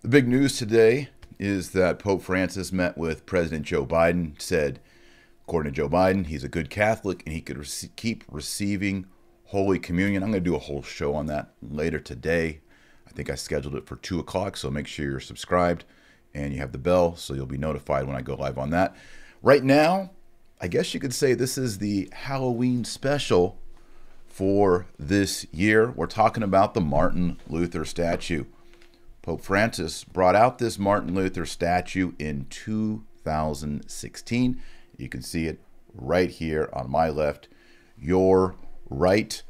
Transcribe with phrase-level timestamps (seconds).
[0.00, 1.08] The big news today
[1.40, 4.78] is that Pope Francis met with President Joe Biden, said,
[5.42, 9.06] according to Joe Biden, he's a good Catholic and he could rec- keep receiving
[9.46, 10.22] Holy Communion.
[10.22, 12.60] I'm going to do a whole show on that later today.
[13.08, 15.84] I think I scheduled it for 2 o'clock, so make sure you're subscribed
[16.32, 18.94] and you have the bell so you'll be notified when I go live on that.
[19.42, 20.12] Right now,
[20.60, 23.58] I guess you could say this is the Halloween special
[24.28, 25.90] for this year.
[25.90, 28.44] We're talking about the Martin Luther statue.
[29.28, 34.62] Pope Francis brought out this Martin Luther statue in 2016.
[34.96, 35.60] You can see it
[35.94, 37.46] right here on my left,
[37.98, 38.56] your
[38.88, 39.42] right.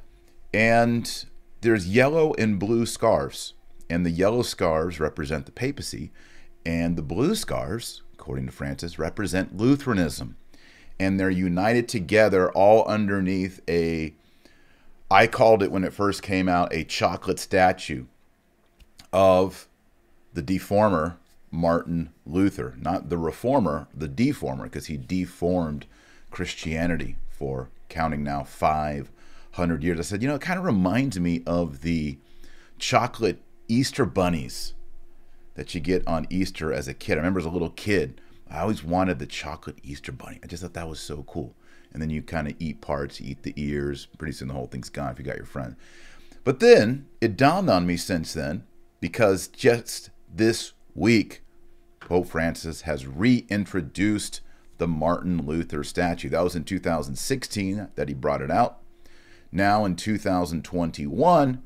[0.53, 1.25] And
[1.61, 3.55] there's yellow and blue scarves.
[3.89, 6.11] And the yellow scarves represent the papacy,
[6.67, 10.37] and the blue scarves, according to Francis, represent Lutheranism.
[10.99, 14.17] And they're united together all underneath a,
[15.09, 18.07] I called it when it first came out, a chocolate statue
[19.13, 19.68] of
[20.39, 21.17] the deformer
[21.51, 25.85] Martin Luther, not the reformer, the deformer, because he deformed
[26.31, 29.99] Christianity for counting now 500 years.
[29.99, 32.19] I said, you know, it kind of reminds me of the
[32.79, 34.75] chocolate Easter bunnies
[35.55, 37.15] that you get on Easter as a kid.
[37.15, 40.39] I remember as a little kid, I always wanted the chocolate Easter bunny.
[40.45, 41.57] I just thought that was so cool.
[41.93, 44.07] And then you kind of eat parts, eat the ears.
[44.19, 45.75] Pretty soon the whole thing's gone if you got your friend.
[46.45, 48.63] But then it dawned on me since then,
[49.01, 51.43] because just this week,
[52.01, 54.41] Pope Francis has reintroduced
[54.79, 56.29] the Martin Luther statue.
[56.29, 58.79] That was in 2016 that he brought it out.
[59.51, 61.63] Now in 2021,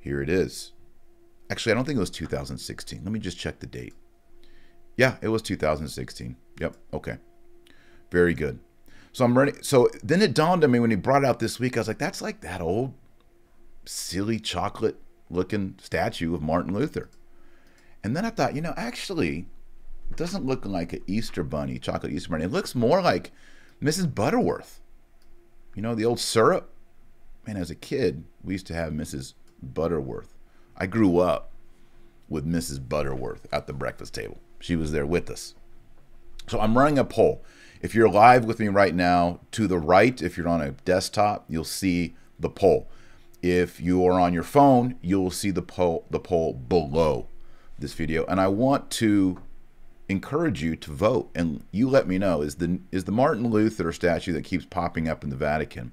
[0.00, 0.72] here it is.
[1.50, 3.02] Actually, I don't think it was 2016.
[3.02, 3.94] Let me just check the date.
[4.96, 6.36] Yeah, it was 2016.
[6.60, 6.76] Yep.
[6.92, 7.16] Okay.
[8.10, 8.58] Very good.
[9.12, 9.52] So I'm ready.
[9.62, 11.76] So then it dawned on me when he brought it out this week.
[11.76, 12.94] I was like, that's like that old
[13.84, 15.00] silly chocolate
[15.30, 17.08] looking statue of Martin Luther.
[18.02, 19.46] And then I thought, you know, actually,
[20.10, 22.44] it doesn't look like an Easter bunny, chocolate Easter bunny.
[22.44, 23.32] It looks more like
[23.82, 24.14] Mrs.
[24.14, 24.80] Butterworth.
[25.74, 26.70] You know, the old syrup?
[27.46, 29.34] Man, as a kid, we used to have Mrs.
[29.62, 30.34] Butterworth.
[30.76, 31.52] I grew up
[32.28, 32.86] with Mrs.
[32.86, 34.38] Butterworth at the breakfast table.
[34.60, 35.54] She was there with us.
[36.46, 37.44] So I'm running a poll.
[37.80, 41.44] If you're live with me right now, to the right, if you're on a desktop,
[41.48, 42.88] you'll see the poll.
[43.42, 47.28] If you are on your phone, you'll see the poll the poll below
[47.78, 48.24] this video.
[48.26, 49.40] And I want to
[50.08, 53.92] encourage you to vote and you let me know is the is the Martin Luther
[53.92, 55.92] statue that keeps popping up in the Vatican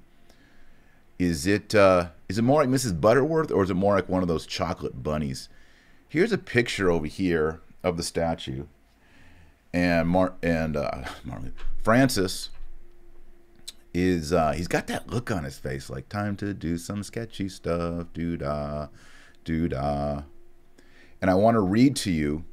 [1.18, 3.00] is it uh, is it more like Mrs.
[3.00, 5.48] Butterworth or is it more like one of those chocolate bunnies?
[6.08, 8.66] Here's a picture over here of the statue,
[9.72, 11.52] and Mar and uh, Marley,
[11.82, 12.50] Francis
[13.96, 17.48] is uh, he's got that look on his face like time to do some sketchy
[17.48, 18.88] stuff, doo da,
[19.44, 20.22] doo da,
[21.20, 22.44] and I want to read to you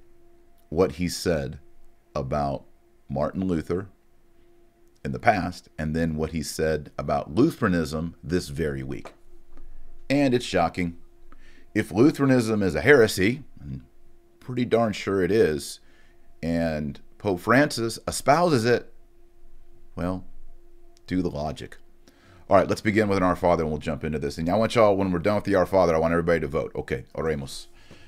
[0.69, 1.59] what he said
[2.15, 2.63] about
[3.09, 3.89] Martin Luther
[5.03, 9.11] in the past, and then what he said about Lutheranism this very week.
[10.09, 10.97] And it's shocking.
[11.75, 13.43] If Lutheranism is a heresy,
[14.39, 15.81] pretty darn sure it is,
[16.41, 18.93] and Pope Francis espouses it,
[19.95, 20.23] well,
[21.07, 21.77] do the logic.
[22.49, 24.37] All right, let's begin with an Our Father and we'll jump into this.
[24.37, 26.47] And I want y'all, when we're done with the Our Father, I want everybody to
[26.47, 26.71] vote.
[26.75, 27.67] Okay, oremos.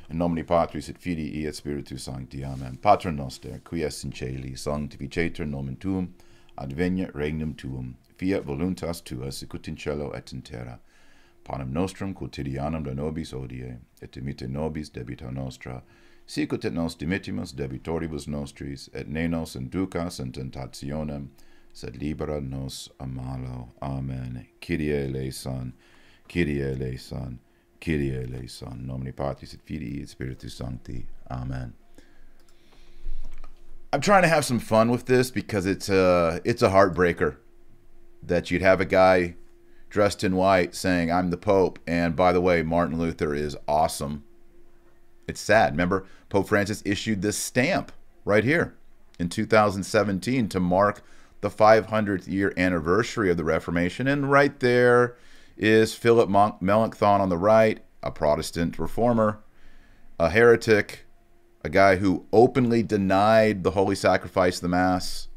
[0.09, 2.43] In nomine Patris et Filii et Spiritus Sancti.
[2.43, 2.77] Amen.
[2.77, 6.13] Pater noster, qui es in celi, sanctificetur nomen tuum,
[6.57, 10.79] adveniat regnum tuum, fiat voluntas tua sicut in cielo et in terra.
[11.45, 15.83] Panem nostrum quotidianum da nobis odie, et dimite nobis debita nostra,
[16.25, 21.29] sicut et nos dimittimus debitoribus nostris, et ne nos inducas in tentationem,
[21.75, 23.69] sed libera nos a malo.
[23.81, 24.47] Amen.
[24.61, 25.73] Kyrie eleison,
[26.29, 27.39] Kyrie eleison,
[27.81, 28.87] Kyrie eleison.
[28.87, 31.05] Nomine Patris et Filii et Spiritus Sancti.
[31.29, 31.73] Amen.
[33.91, 37.35] I'm trying to have some fun with this because it's a it's a heartbreaker
[38.23, 39.35] that you'd have a guy
[39.89, 44.23] dressed in white saying I'm the Pope, and by the way, Martin Luther is awesome.
[45.27, 45.73] It's sad.
[45.73, 47.91] Remember, Pope Francis issued this stamp
[48.23, 48.75] right here
[49.19, 51.03] in 2017 to mark
[51.45, 55.15] the 500th year anniversary of the Reformation, and right there
[55.55, 59.43] is Philip Melanchthon on the right, a Protestant reformer,
[60.19, 61.05] a heretic,
[61.63, 65.27] a guy who openly denied the holy sacrifice the Mass,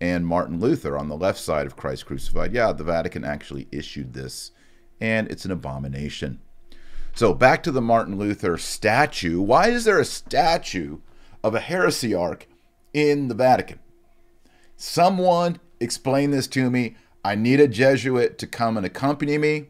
[0.00, 2.54] and Martin Luther on the left side of Christ crucified.
[2.54, 4.52] Yeah, the Vatican actually issued this,
[5.02, 6.40] and it's an abomination.
[7.14, 9.42] So back to the Martin Luther statue.
[9.42, 11.00] Why is there a statue
[11.44, 12.44] of a heresiarch
[12.94, 13.80] in the Vatican?
[14.76, 16.96] Someone explain this to me.
[17.24, 19.68] I need a Jesuit to come and accompany me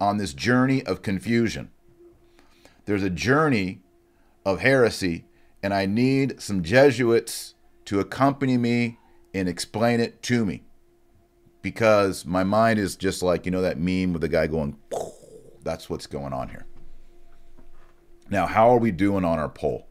[0.00, 1.70] on this journey of confusion.
[2.84, 3.82] There's a journey
[4.44, 5.26] of heresy,
[5.62, 7.54] and I need some Jesuits
[7.84, 8.98] to accompany me
[9.32, 10.64] and explain it to me.
[11.62, 14.76] Because my mind is just like, you know, that meme with the guy going,
[15.62, 16.66] that's what's going on here.
[18.30, 19.86] Now, how are we doing on our poll?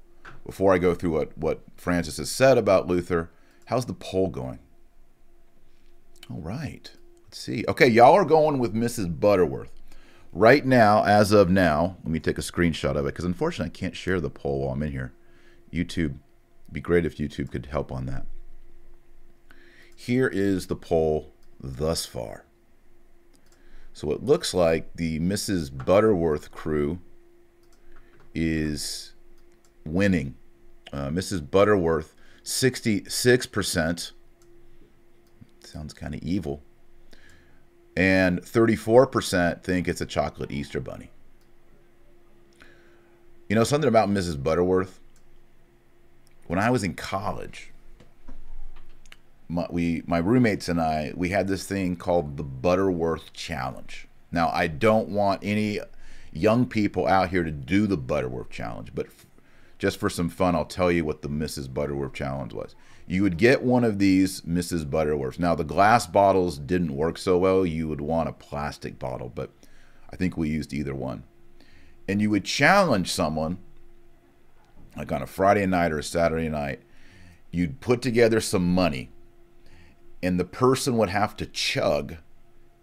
[0.46, 3.30] Before I go through what, what Francis has said about Luther,
[3.70, 4.58] how's the poll going?
[6.30, 6.90] All right.
[7.26, 7.64] Let's see.
[7.68, 9.20] Okay, y'all are going with Mrs.
[9.20, 9.72] Butterworth.
[10.34, 13.78] Right now, as of now, let me take a screenshot of it because unfortunately I
[13.78, 15.14] can't share the poll while I'm in here.
[15.72, 16.18] YouTube,
[16.72, 18.26] be great if YouTube could help on that.
[19.96, 22.46] Here is the poll thus far.
[23.94, 25.86] So it looks like the Mrs.
[25.86, 27.00] Butterworth crew
[28.34, 29.14] is
[29.86, 30.38] winning.
[30.92, 31.48] Uh, Mrs.
[31.52, 34.12] Butterworth, 66%.
[35.64, 36.64] Sounds kind of evil.
[37.96, 41.12] And 34% think it's a chocolate Easter bunny.
[43.50, 44.42] You know something about Mrs.
[44.42, 45.00] Butterworth?
[46.48, 47.72] When I was in college,
[49.48, 54.08] my, we my roommates and I we had this thing called the Butterworth Challenge.
[54.32, 55.80] Now I don't want any
[56.32, 59.08] young people out here to do the Butterworth Challenge, but
[59.80, 61.74] just for some fun, I'll tell you what the Mrs.
[61.74, 62.76] Butterworth Challenge was.
[63.08, 64.86] You would get one of these Mrs.
[64.86, 65.40] Butterworths.
[65.40, 67.66] Now the glass bottles didn't work so well.
[67.66, 69.52] You would want a plastic bottle, but
[70.12, 71.24] I think we used either one.
[72.08, 73.58] And you would challenge someone,
[74.96, 76.82] like on a Friday night or a Saturday night.
[77.50, 79.10] You'd put together some money
[80.22, 82.18] and the person would have to chug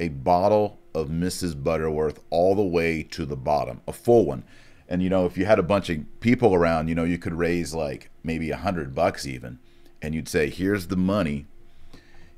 [0.00, 1.62] a bottle of Mrs.
[1.62, 4.44] Butterworth all the way to the bottom, a full one.
[4.88, 7.34] And you know, if you had a bunch of people around, you know, you could
[7.34, 9.58] raise like maybe a hundred bucks even,
[10.00, 11.46] and you'd say, "Here's the money.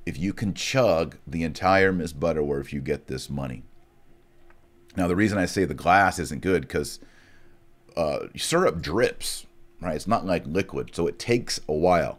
[0.07, 3.63] If you can chug the entire Miss Butterworth, you get this money."
[4.97, 6.99] Now, the reason I say the glass isn't good because
[7.97, 9.47] uh, syrup drips,
[9.81, 9.95] right?
[9.95, 12.19] It's not like liquid, so it takes a while.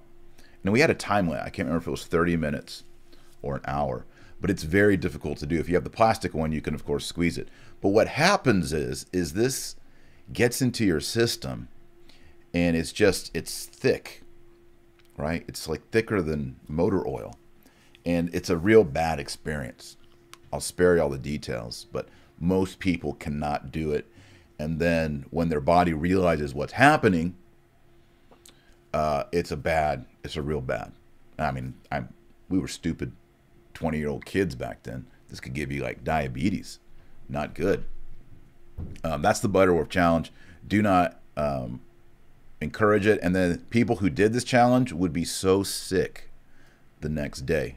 [0.64, 1.44] And we had a time limit.
[1.44, 2.84] I can't remember if it was 30 minutes
[3.42, 4.06] or an hour,
[4.42, 5.60] but it's very difficult to do.
[5.60, 7.48] If you have the plastic one, you can of course squeeze it.
[7.82, 9.76] But what happens is is this
[10.32, 11.68] gets into your system
[12.54, 14.24] and it's just it's thick.
[15.18, 15.44] Right?
[15.48, 17.36] It's like thicker than motor oil.
[18.06, 19.98] And it's a real bad experience.
[20.52, 22.08] I'll spare you all the details, but
[22.40, 24.08] most people cannot do it.
[24.58, 27.36] And then when their body realizes what's happening,
[28.94, 30.94] uh, it's a bad, it's a real bad.
[31.38, 32.14] I mean, I'm,
[32.50, 33.12] we were stupid
[33.74, 35.06] 20 year old kids back then.
[35.30, 36.80] This could give you like diabetes.
[37.28, 37.86] Not good.
[39.04, 40.32] Um, that's the Butterworth challenge.
[40.68, 41.82] Do not um,
[42.62, 43.20] encourage it.
[43.22, 46.30] And then people who did this challenge would be so sick
[47.02, 47.76] the next day.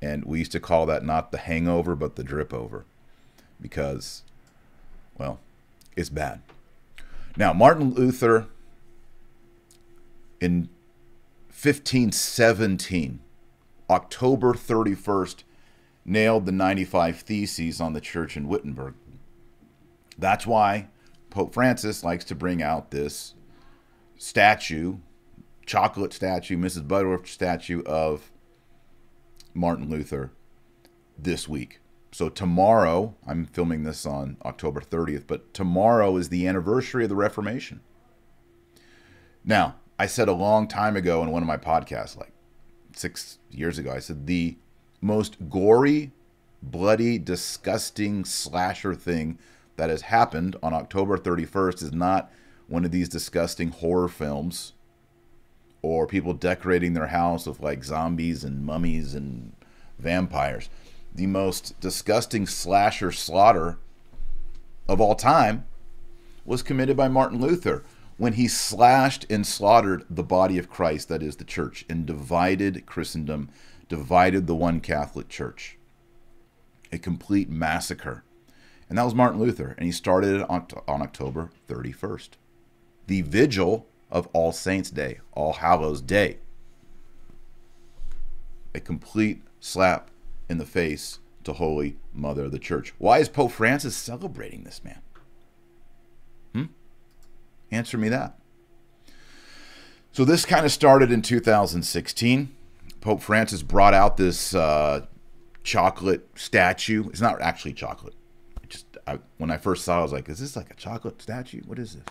[0.00, 2.84] And we used to call that not the hangover, but the drip over
[3.60, 4.22] because,
[5.16, 5.38] well,
[5.96, 6.42] it's bad.
[7.36, 8.46] Now, Martin Luther
[10.40, 10.68] in
[11.48, 13.20] 1517,
[13.88, 15.44] October 31st,
[16.04, 18.94] nailed the 95 Theses on the church in Wittenberg.
[20.18, 20.88] That's why
[21.30, 23.34] Pope Francis likes to bring out this
[24.16, 24.98] statue,
[25.66, 26.86] chocolate statue, Mrs.
[26.86, 28.30] Butterworth statue of
[29.54, 30.32] Martin Luther
[31.18, 31.80] this week.
[32.12, 37.16] So tomorrow, I'm filming this on October 30th, but tomorrow is the anniversary of the
[37.16, 37.80] Reformation.
[39.44, 42.32] Now, I said a long time ago in one of my podcasts, like
[42.94, 44.56] six years ago, I said the
[45.00, 46.12] most gory,
[46.62, 49.38] bloody, disgusting slasher thing
[49.82, 52.30] that has happened on October 31st is not
[52.68, 54.74] one of these disgusting horror films
[55.82, 59.52] or people decorating their house with like zombies and mummies and
[59.98, 60.70] vampires.
[61.12, 63.80] The most disgusting slasher slaughter
[64.88, 65.64] of all time
[66.44, 67.82] was committed by Martin Luther
[68.18, 72.86] when he slashed and slaughtered the body of Christ, that is the church, and divided
[72.86, 73.48] Christendom,
[73.88, 75.76] divided the one Catholic Church.
[76.92, 78.22] A complete massacre.
[78.92, 82.32] And that was Martin Luther, and he started it on, on October 31st,
[83.06, 86.40] the vigil of All Saints' Day, All Hallows' Day.
[88.74, 90.10] A complete slap
[90.46, 92.92] in the face to Holy Mother of the Church.
[92.98, 95.00] Why is Pope Francis celebrating this man?
[96.52, 96.64] Hmm?
[97.70, 98.38] Answer me that.
[100.12, 102.54] So this kind of started in 2016.
[103.00, 105.06] Pope Francis brought out this uh,
[105.64, 107.08] chocolate statue.
[107.08, 108.16] It's not actually chocolate.
[109.06, 111.62] I, when I first saw, it, I was like, "Is this like a chocolate statue?
[111.66, 112.04] What is this?"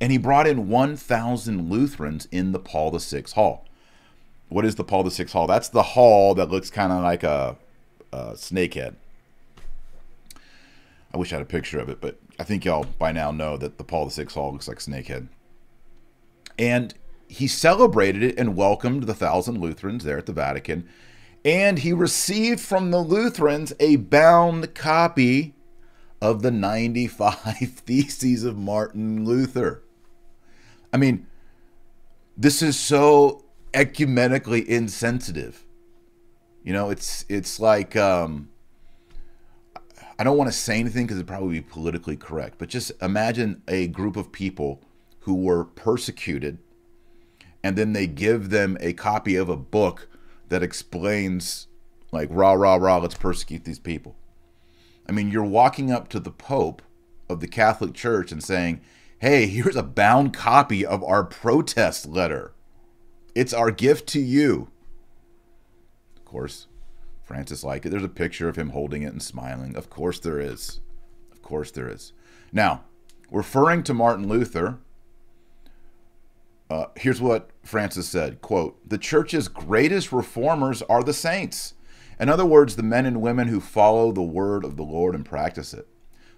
[0.00, 3.66] And he brought in 1,000 Lutherans in the Paul VI Hall.
[4.48, 5.46] What is the Paul VI Hall?
[5.46, 7.56] That's the hall that looks kind of like a,
[8.12, 8.96] a snake head.
[11.14, 13.56] I wish I had a picture of it, but I think y'all by now know
[13.56, 15.28] that the Paul VI Hall looks like Snakehead.
[16.58, 16.94] And
[17.28, 20.88] he celebrated it and welcomed the thousand Lutherans there at the Vatican.
[21.44, 25.54] And he received from the Lutherans a bound copy
[26.20, 27.34] of the 95
[27.84, 29.82] Theses of Martin Luther.
[30.92, 31.26] I mean,
[32.36, 33.44] this is so
[33.74, 35.64] ecumenically insensitive.
[36.62, 38.50] You know, it's it's like um,
[40.18, 43.62] I don't want to say anything because it'd probably be politically correct, but just imagine
[43.66, 44.80] a group of people
[45.20, 46.58] who were persecuted,
[47.64, 50.08] and then they give them a copy of a book
[50.52, 51.66] that explains,
[52.12, 54.14] like, rah, rah, rah, let's persecute these people.
[55.08, 56.82] I mean, you're walking up to the Pope
[57.26, 58.82] of the Catholic Church and saying,
[59.18, 62.52] hey, here's a bound copy of our protest letter.
[63.34, 64.68] It's our gift to you.
[66.16, 66.66] Of course,
[67.24, 67.88] Francis liked it.
[67.88, 69.74] There's a picture of him holding it and smiling.
[69.74, 70.80] Of course there is.
[71.32, 72.12] Of course there is.
[72.52, 72.84] Now,
[73.30, 74.80] referring to Martin Luther,
[76.72, 81.74] uh, here's what Francis said, quote, "The church's greatest reformers are the saints.
[82.18, 85.24] In other words, the men and women who follow the word of the Lord and
[85.24, 85.88] practice it.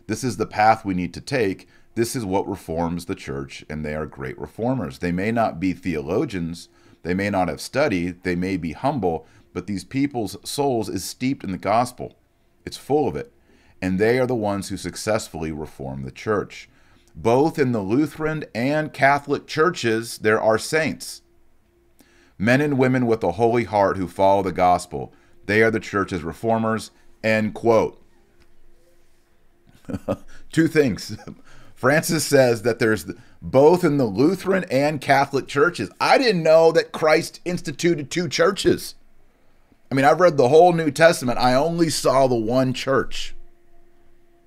[0.06, 3.84] This is the path we need to take this is what reforms the church, and
[3.84, 4.98] they are great reformers.
[4.98, 6.68] They may not be theologians,
[7.02, 11.44] they may not have studied, they may be humble, but these people's souls is steeped
[11.44, 12.16] in the gospel.
[12.66, 13.32] It's full of it.
[13.80, 16.68] And they are the ones who successfully reform the church.
[17.14, 21.22] Both in the Lutheran and Catholic churches, there are saints.
[22.38, 25.12] Men and women with a holy heart who follow the gospel.
[25.46, 26.90] They are the church's reformers.
[27.22, 28.02] End quote.
[30.52, 31.16] Two things.
[31.74, 33.06] Francis says that there's
[33.42, 35.90] both in the Lutheran and Catholic churches.
[36.00, 38.94] I didn't know that Christ instituted two churches.
[39.90, 41.38] I mean, I've read the whole New Testament.
[41.38, 43.34] I only saw the one church,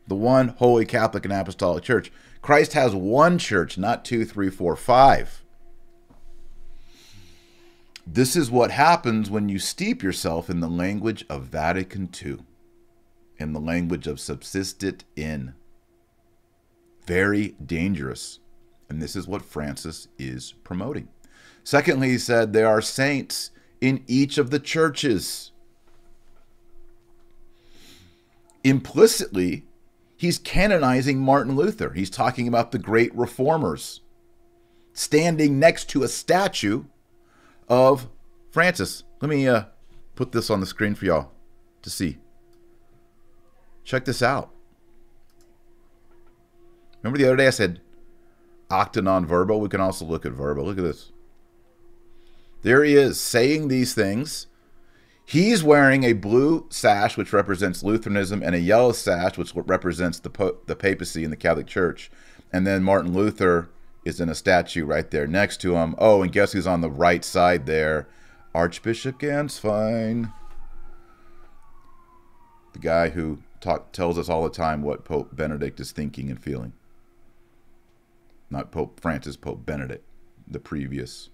[0.08, 2.12] the one Holy Catholic and Apostolic Church.
[2.42, 5.44] Christ has one church, not two, three, four, five.
[8.06, 12.38] This is what happens when you steep yourself in the language of Vatican II,
[13.38, 15.54] in the language of subsisted in
[17.06, 18.40] very dangerous.
[18.90, 21.10] And this is what Francis is promoting.
[21.66, 23.52] Secondly, he said there are saints
[23.82, 25.52] in each of the churches.
[28.64, 29.67] Implicitly,
[30.18, 31.92] he's canonizing Martin Luther.
[31.92, 34.02] He's talking about the great reformers
[34.94, 36.86] standing next to a statue
[37.70, 38.10] of
[38.52, 39.04] Francis.
[39.22, 39.66] Let me uh,
[40.16, 41.32] put this on the screen for y'all
[41.84, 42.18] to see.
[43.84, 44.52] Check this out.
[47.02, 47.80] Remember the other day I said
[48.70, 49.58] acta non verba?
[49.58, 50.66] We can also look at verbal.
[50.66, 51.12] Look at this.
[52.64, 54.48] There he is saying these things.
[55.30, 60.56] He's wearing a blue sash, which represents Lutheranism, and a yellow sash, which represents the,
[60.68, 62.10] the papacy in the Catholic Church.
[62.54, 63.70] And then Martin Luther
[64.06, 65.96] is in a statue right there next to him.
[65.98, 68.08] Oh, and guess who's on the right side there?
[68.56, 70.32] Archbishop Gänswein.
[72.72, 76.42] The guy who talk, tells us all the time what Pope Benedict is thinking and
[76.42, 76.72] feeling
[78.50, 80.04] not Pope Francis, Pope Benedict,
[80.48, 81.30] the previous.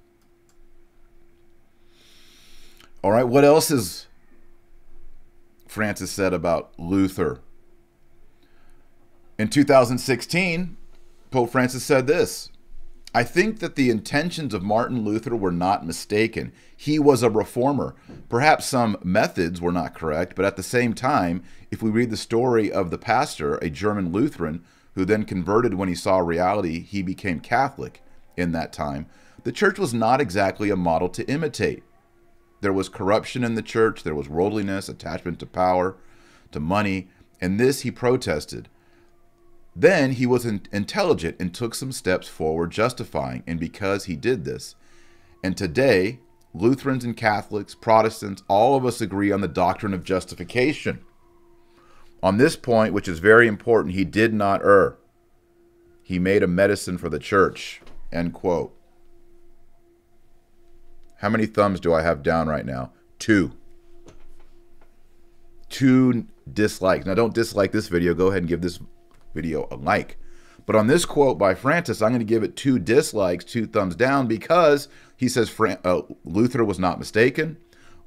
[3.04, 4.08] All right, what else is
[5.68, 7.42] Francis said about Luther?
[9.38, 10.78] In 2016,
[11.30, 12.50] Pope Francis said this
[13.14, 16.54] I think that the intentions of Martin Luther were not mistaken.
[16.78, 17.94] He was a reformer.
[18.30, 22.16] Perhaps some methods were not correct, but at the same time, if we read the
[22.16, 24.64] story of the pastor, a German Lutheran,
[24.96, 28.02] who then converted when he saw reality, he became Catholic
[28.38, 29.08] in that time,
[29.44, 31.84] the church was not exactly a model to imitate.
[32.64, 35.98] There was corruption in the church, there was worldliness, attachment to power,
[36.54, 37.10] to money,
[37.42, 38.70] and this he protested.
[39.76, 44.76] Then he was intelligent and took some steps forward justifying, and because he did this.
[45.44, 46.20] And today,
[46.54, 51.02] Lutherans and Catholics, Protestants, all of us agree on the doctrine of justification.
[52.22, 54.96] On this point, which is very important, he did not err.
[56.02, 57.82] He made a medicine for the church.
[58.10, 58.74] End quote.
[61.24, 62.92] How many thumbs do I have down right now?
[63.18, 63.54] Two.
[65.70, 67.06] Two dislikes.
[67.06, 68.14] Now, don't dislike this video.
[68.14, 68.82] Go ahead and give this
[69.34, 70.18] video a like.
[70.66, 73.96] But on this quote by Francis, I'm going to give it two dislikes, two thumbs
[73.96, 77.56] down, because he says Fran- uh, Luther was not mistaken.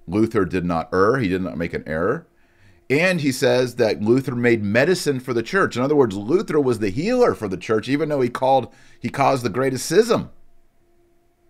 [0.06, 1.16] Luther did not err.
[1.16, 2.26] He did not make an error.
[2.90, 5.75] And he says that Luther made medicine for the church.
[5.75, 8.70] In other words, Luther was the healer for the church, even though he called
[9.00, 10.30] he caused the greatest schism,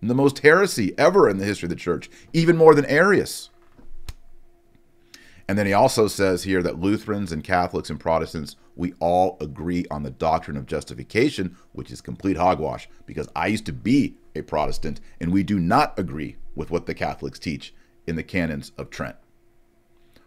[0.02, 3.50] the most heresy ever in the history of the church, even more than Arius.
[5.48, 9.86] And then he also says here that Lutherans and Catholics and Protestants, we all agree
[9.90, 14.42] on the doctrine of justification, which is complete hogwash, because I used to be a
[14.42, 17.72] Protestant, and we do not agree with what the Catholics teach
[18.06, 19.16] in the canons of Trent.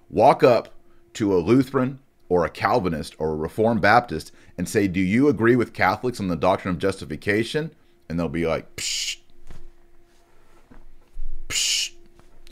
[0.10, 0.74] Walk up
[1.14, 2.00] to a Lutheran
[2.30, 6.28] or a Calvinist or a Reformed Baptist and say, Do you agree with Catholics on
[6.28, 7.72] the doctrine of justification?
[8.08, 9.18] And they'll be like, Psh,
[11.50, 11.92] psh,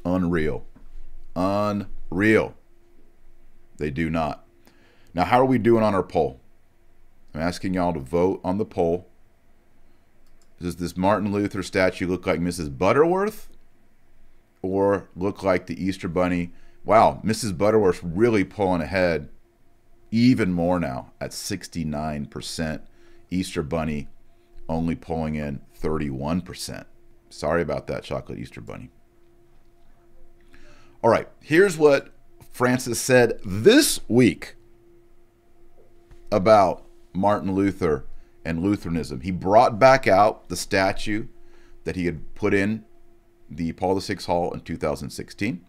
[0.04, 0.66] unreal.
[1.36, 2.56] Unreal.
[3.77, 4.46] They do not.
[5.13, 6.42] Now, how are we doing on our poll?
[7.34, 9.08] I'm asking y'all to vote on the poll.
[10.60, 12.75] Does this Martin Luther statue look like Mrs.
[12.75, 13.50] Butterworth
[14.62, 16.51] or look like the Easter Bunny?
[16.84, 17.56] Wow, Mrs.
[17.56, 19.30] Butterworth's really pulling ahead
[20.10, 22.82] even more now at 69%.
[23.30, 24.08] Easter Bunny
[24.70, 26.86] only pulling in 31%.
[27.29, 28.89] Sorry about that, Chocolate Easter Bunny.
[31.03, 32.10] All right, here's what
[32.51, 34.55] Francis said this week
[36.31, 38.05] about Martin Luther
[38.43, 39.22] and Lutheranism.
[39.22, 41.27] He brought back out the statue
[41.84, 42.86] that he had put in
[43.50, 45.65] the Paul VI Hall in 2016.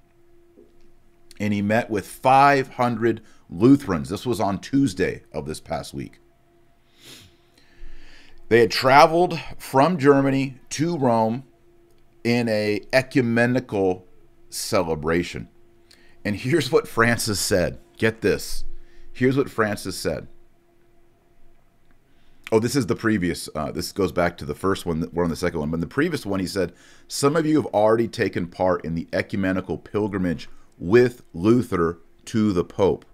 [1.40, 4.08] And he met with 500 Lutherans.
[4.08, 6.18] This was on Tuesday of this past week.
[8.48, 11.44] They had traveled from Germany to Rome
[12.24, 14.06] in a ecumenical
[14.50, 15.48] celebration.
[16.24, 17.78] And here's what Francis said.
[17.96, 18.64] Get this.
[19.12, 20.28] Here's what Francis said.
[22.50, 23.48] Oh, this is the previous.
[23.54, 25.08] Uh, this goes back to the first one.
[25.12, 25.70] We're on the second one.
[25.70, 26.72] But in the previous one, he said,
[27.06, 30.48] Some of you have already taken part in the ecumenical pilgrimage
[30.78, 33.04] with Luther to the Pope.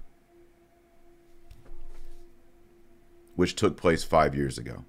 [3.37, 4.85] which took place five years ago.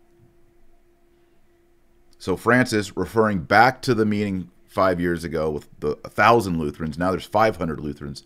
[2.18, 7.12] So Francis, referring back to the meeting five years ago with the 1,000 Lutherans, now
[7.12, 8.24] there's 500 Lutherans,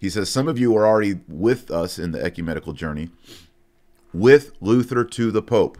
[0.00, 3.10] he says, Some of you are already with us in the ecumenical journey,
[4.12, 5.78] with Luther to the Pope.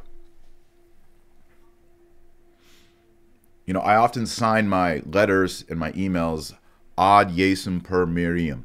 [3.66, 6.54] You know, I often sign my letters and my emails
[6.99, 8.65] ad Jesum per Mariam,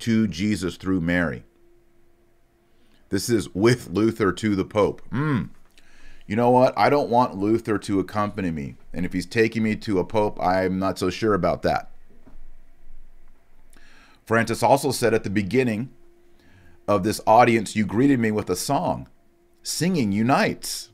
[0.00, 1.44] to Jesus through Mary.
[3.10, 5.02] This is with Luther to the Pope.
[5.10, 5.44] Hmm.
[6.30, 6.72] You know what?
[6.78, 8.76] I don't want Luther to accompany me.
[8.92, 11.90] And if he's taking me to a Pope, I'm not so sure about that.
[14.26, 15.90] Francis also said at the beginning
[16.86, 19.08] of this audience, You greeted me with a song.
[19.64, 20.90] Singing unites.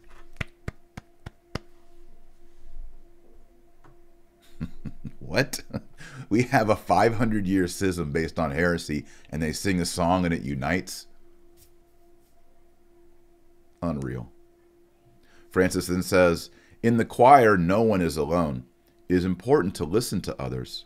[5.19, 5.61] what?
[6.31, 10.33] we have a 500 year schism based on heresy, and they sing a song and
[10.33, 11.09] it unites?
[13.83, 14.33] Unreal.
[15.57, 16.51] Francis then says,
[16.83, 18.67] In the choir, no one is alone.
[19.09, 20.85] It is important to listen to others.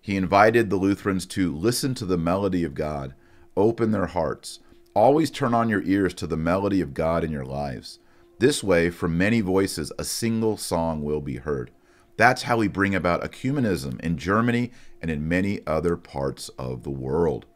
[0.00, 3.14] He invited the Lutherans to listen to the melody of God,
[3.56, 4.58] open their hearts,
[4.94, 8.00] always turn on your ears to the melody of God in your lives.
[8.40, 11.70] This way, from many voices, a single song will be heard.
[12.16, 16.90] That's how we bring about ecumenism in Germany and in many other parts of the
[16.90, 17.46] world.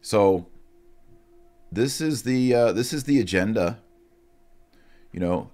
[0.00, 0.46] So
[1.72, 3.78] this is the uh, this is the agenda.
[5.12, 5.50] You know,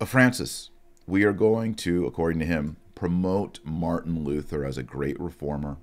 [0.00, 0.70] of Francis.
[1.06, 5.76] We are going to, according to him, promote Martin Luther as a great reformer.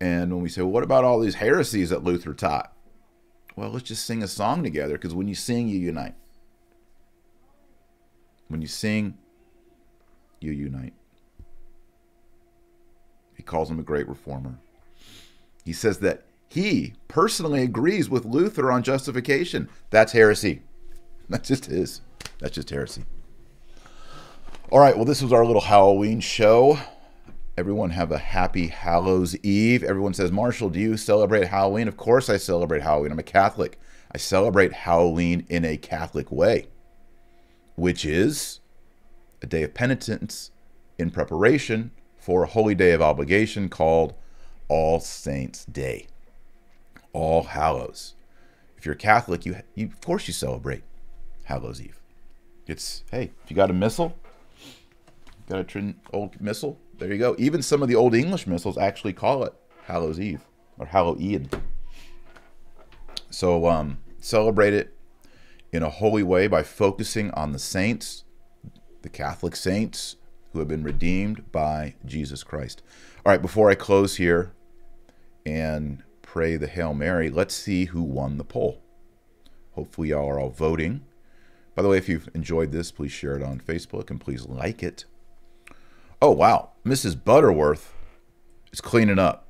[0.00, 2.72] And when we say, well, what about all these heresies that Luther taught?
[3.56, 6.14] Well, let's just sing a song together because when you sing, you unite.
[8.48, 9.18] When you sing,
[10.40, 10.94] you unite.
[13.36, 14.58] He calls him a great reformer.
[15.64, 19.68] He says that he personally agrees with Luther on justification.
[19.90, 20.62] That's heresy.
[21.28, 22.00] That's just his.
[22.40, 23.04] That's just heresy.
[24.70, 26.78] All right, well, this was our little Halloween show.
[27.56, 29.84] Everyone have a happy Hallows Eve.
[29.84, 31.86] Everyone says, Marshall, do you celebrate Halloween?
[31.86, 33.12] Of course I celebrate Halloween.
[33.12, 33.78] I'm a Catholic.
[34.12, 36.66] I celebrate Halloween in a Catholic way,
[37.76, 38.58] which is
[39.40, 40.50] a day of penitence
[40.98, 44.14] in preparation for a holy day of obligation called
[44.68, 46.08] All Saints' Day.
[47.12, 48.14] All Hallows.
[48.76, 50.82] If you're Catholic, you, you of course you celebrate
[51.44, 52.00] Hallows Eve.
[52.66, 54.16] It's hey, if you got a missal,
[55.48, 57.34] got a trin- old missal, there you go.
[57.38, 59.52] Even some of the old English missals actually call it
[59.86, 60.44] Hallows Eve
[60.78, 61.50] or Hallow Halloween.
[63.30, 64.94] So um, celebrate it
[65.72, 68.24] in a holy way by focusing on the saints,
[69.02, 70.16] the Catholic saints
[70.52, 72.82] who have been redeemed by Jesus Christ.
[73.24, 74.52] All right, before I close here
[75.46, 78.80] and pray the Hail Mary, let's see who won the poll.
[79.72, 81.04] Hopefully, y'all are all voting.
[81.74, 84.80] By the way, if you've enjoyed this, please share it on Facebook and please like
[84.80, 85.06] it.
[86.22, 86.70] Oh, wow.
[86.86, 87.24] Mrs.
[87.24, 87.92] Butterworth
[88.72, 89.48] is cleaning up.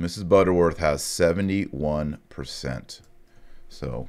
[0.00, 0.26] Mrs.
[0.26, 3.00] Butterworth has 71%.
[3.68, 4.08] So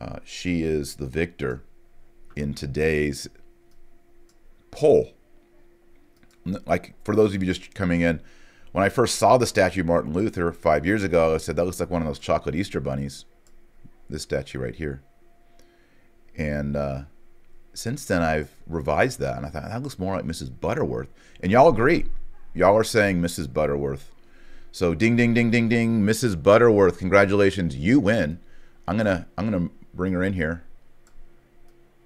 [0.00, 1.62] uh, she is the victor
[2.34, 3.28] in today's
[4.72, 5.12] poll.
[6.44, 8.20] Like, for those of you just coming in,
[8.72, 11.64] when I first saw the statue of Martin Luther five years ago, I said, that
[11.64, 13.24] looks like one of those chocolate Easter bunnies.
[14.08, 15.02] This statue right here.
[16.36, 17.02] And uh,
[17.74, 20.50] since then, I've revised that, and I thought, that looks more like Mrs.
[20.60, 21.08] Butterworth.
[21.42, 22.06] And y'all agree.
[22.54, 23.52] Y'all are saying Mrs.
[23.52, 24.10] Butterworth.
[24.72, 26.40] So ding ding ding ding ding, Mrs.
[26.40, 28.38] Butterworth, congratulations, you win.
[28.86, 30.62] I'm gonna I'm gonna bring her in here,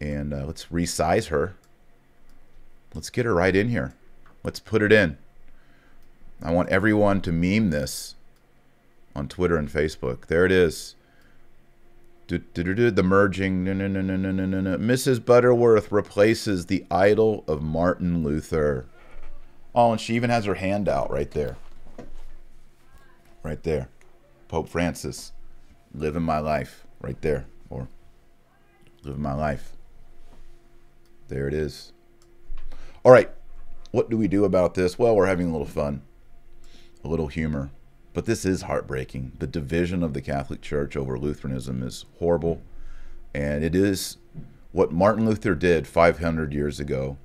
[0.01, 1.57] and uh, let's resize her.
[2.95, 3.95] Let's get her right in here.
[4.43, 5.19] Let's put it in.
[6.45, 8.17] I want everyone to meme this
[9.17, 10.27] on Twitter and Facebook.
[10.27, 10.95] There it is.
[12.27, 13.65] Do, do, do, the merging.
[13.65, 14.77] No, no, no, no, no, no, no.
[14.77, 15.25] Mrs.
[15.25, 18.85] Butterworth replaces the idol of Martin Luther.
[19.75, 21.57] Oh, and she even has her hand out right there.
[23.43, 23.89] Right there.
[24.49, 25.33] Pope Francis.
[25.95, 26.87] Living my life.
[27.01, 27.47] Right there.
[27.71, 27.89] Or
[29.03, 29.73] living my life.
[31.29, 31.93] There it is.
[33.03, 33.31] All right.
[33.93, 34.99] What do we do about this?
[34.99, 36.03] Well, we're having a little fun
[37.05, 37.71] a little humor.
[38.13, 39.33] But this is heartbreaking.
[39.39, 42.63] The division of the Catholic Church over Lutheranism is horrible.
[43.35, 44.17] And it is
[44.73, 47.19] what Martin Luther did 500 years ago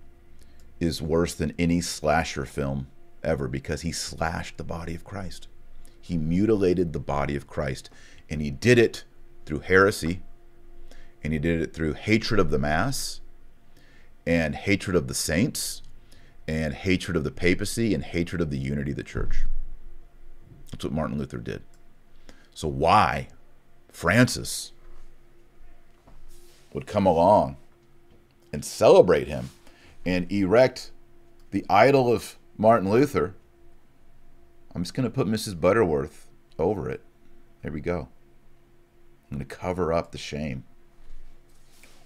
[0.80, 2.88] is worse than any slasher film
[3.24, 5.48] ever because he slashed the body of Christ.
[6.02, 7.90] He mutilated the body of Christ.
[8.30, 9.04] And he did it
[9.46, 10.22] through heresy,
[11.24, 13.20] and he did it through hatred of the Mass,
[14.26, 15.82] and hatred of the saints,
[16.48, 19.46] and hatred of the papacy, and hatred of the unity of the church.
[20.72, 21.62] That's what Martin Luther did.
[22.54, 23.30] So why
[23.92, 24.72] Francis
[26.74, 27.58] would come along
[28.54, 29.50] and celebrate him
[30.06, 30.92] and erect
[31.52, 33.36] the idol of Martin Luther,
[34.76, 35.60] I'm just going to put Mrs.
[35.60, 36.28] Butterworth
[36.58, 37.02] over it.
[37.62, 38.10] There we go.
[39.32, 40.64] I'm going to cover up the shame.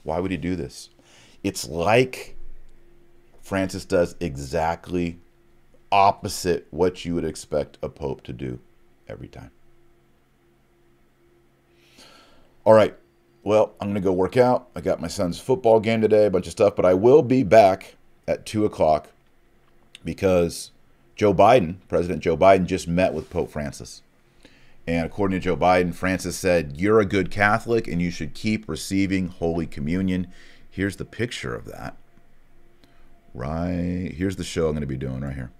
[0.03, 0.89] Why would he do this?
[1.43, 2.35] It's like
[3.41, 5.19] Francis does exactly
[5.93, 8.59] opposite what you would expect a pope to do
[9.07, 9.51] every time.
[12.65, 12.95] All right.
[13.43, 14.69] Well, I'm going to go work out.
[14.75, 17.43] I got my son's football game today, a bunch of stuff, but I will be
[17.43, 17.95] back
[18.27, 19.09] at 2 o'clock
[20.03, 20.71] because
[21.15, 24.01] Joe Biden, President Joe Biden, just met with Pope Francis.
[24.87, 28.67] And according to Joe Biden, Francis said, You're a good Catholic and you should keep
[28.67, 30.27] receiving Holy Communion.
[30.69, 31.97] Here's the picture of that.
[33.35, 34.11] Right.
[34.15, 35.51] Here's the show I'm going to be doing right here.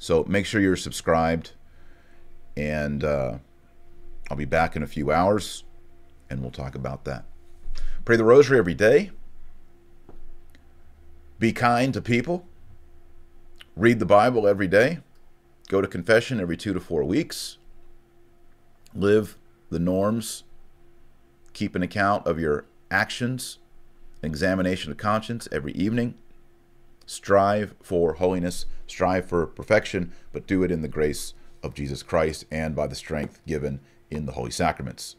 [0.00, 1.52] So make sure you're subscribed,
[2.56, 3.36] and uh,
[4.30, 5.64] I'll be back in a few hours,
[6.30, 7.26] and we'll talk about that.
[8.06, 9.10] Pray the rosary every day.
[11.38, 12.46] Be kind to people.
[13.76, 15.00] Read the Bible every day.
[15.68, 17.58] Go to confession every two to four weeks.
[18.94, 19.36] Live
[19.68, 20.44] the norms.
[21.52, 23.58] Keep an account of your actions.
[24.22, 26.14] Examination of conscience every evening.
[27.06, 32.44] Strive for holiness, strive for perfection, but do it in the grace of Jesus Christ
[32.50, 35.16] and by the strength given in the holy sacraments.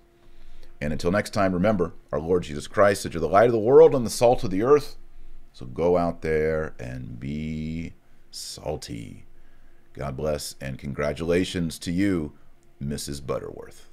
[0.79, 3.59] And until next time, remember our Lord Jesus Christ, that you're the light of the
[3.59, 4.97] world and the salt of the earth.
[5.53, 7.93] So go out there and be
[8.31, 9.25] salty.
[9.93, 12.33] God bless and congratulations to you,
[12.81, 13.25] Mrs.
[13.25, 13.90] Butterworth.